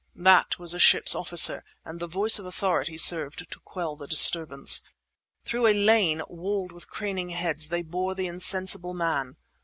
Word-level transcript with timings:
That 0.15 0.57
was 0.57 0.73
a 0.73 0.79
ship's 0.79 1.13
officer; 1.13 1.63
and 1.85 1.99
the 1.99 2.07
voice 2.07 2.39
of 2.39 2.45
authority 2.47 2.97
served 2.97 3.47
to 3.51 3.59
quell 3.59 3.95
the 3.95 4.07
disturbance. 4.07 4.81
Through 5.45 5.67
a 5.67 5.75
lane 5.79 6.23
walled 6.27 6.71
with 6.71 6.89
craning 6.89 7.29
heads 7.29 7.69
they 7.69 7.83
bore 7.83 8.15
the 8.15 8.25
insensible 8.25 8.95
man. 8.95 9.35